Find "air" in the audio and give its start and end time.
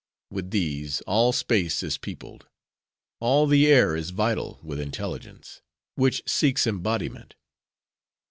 3.67-3.95